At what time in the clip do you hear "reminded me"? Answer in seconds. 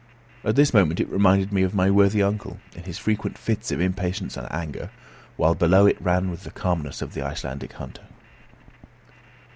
1.09-1.61